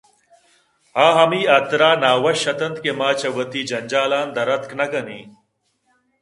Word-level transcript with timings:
آہمے 1.05 1.41
حاترا 1.51 1.91
نہ 2.01 2.09
وش 2.23 2.41
اِت 2.49 2.59
اَنت 2.65 2.75
کہ 2.83 2.91
ما 2.99 3.09
چہ 3.19 3.29
وتی 3.35 3.61
جنجالاں 3.69 4.25
دراتک 4.35 4.71
نہ 4.79 4.85
کنیں 4.91 5.25